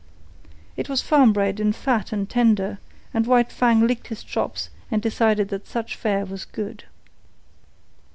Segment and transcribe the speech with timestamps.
[0.75, 2.79] It was farm bred and fat and tender;
[3.13, 6.85] and White Fang licked his chops and decided that such fare was good.